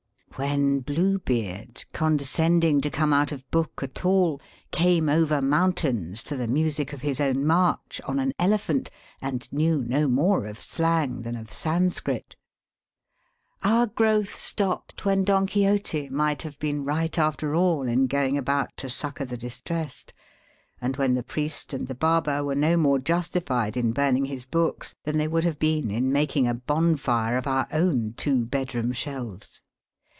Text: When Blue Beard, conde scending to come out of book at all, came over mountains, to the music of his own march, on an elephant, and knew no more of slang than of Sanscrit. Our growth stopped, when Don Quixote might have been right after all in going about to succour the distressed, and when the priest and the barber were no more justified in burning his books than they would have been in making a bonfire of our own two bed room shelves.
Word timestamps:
When 0.35 0.79
Blue 0.79 1.19
Beard, 1.19 1.85
conde 1.93 2.21
scending 2.25 2.81
to 2.81 2.89
come 2.89 3.13
out 3.13 3.31
of 3.31 3.47
book 3.51 3.83
at 3.83 4.03
all, 4.03 4.41
came 4.71 5.07
over 5.07 5.39
mountains, 5.39 6.23
to 6.23 6.35
the 6.35 6.47
music 6.47 6.93
of 6.93 7.01
his 7.01 7.19
own 7.21 7.45
march, 7.45 8.01
on 8.05 8.17
an 8.19 8.33
elephant, 8.39 8.89
and 9.21 9.47
knew 9.53 9.83
no 9.83 10.07
more 10.07 10.47
of 10.47 10.59
slang 10.59 11.21
than 11.21 11.35
of 11.35 11.51
Sanscrit. 11.53 12.37
Our 13.61 13.85
growth 13.85 14.35
stopped, 14.35 15.05
when 15.05 15.23
Don 15.25 15.45
Quixote 15.45 16.09
might 16.09 16.41
have 16.41 16.57
been 16.57 16.83
right 16.85 17.15
after 17.19 17.53
all 17.53 17.83
in 17.87 18.07
going 18.07 18.35
about 18.35 18.75
to 18.77 18.89
succour 18.89 19.27
the 19.27 19.37
distressed, 19.37 20.11
and 20.81 20.97
when 20.97 21.13
the 21.13 21.21
priest 21.23 21.71
and 21.71 21.87
the 21.87 21.93
barber 21.93 22.43
were 22.43 22.55
no 22.55 22.77
more 22.77 22.97
justified 22.97 23.77
in 23.77 23.91
burning 23.91 24.25
his 24.25 24.45
books 24.45 24.95
than 25.03 25.19
they 25.19 25.27
would 25.27 25.43
have 25.43 25.59
been 25.59 25.91
in 25.91 26.11
making 26.11 26.47
a 26.47 26.55
bonfire 26.55 27.37
of 27.37 27.45
our 27.45 27.67
own 27.71 28.15
two 28.17 28.43
bed 28.43 28.73
room 28.73 28.91
shelves. 28.91 29.61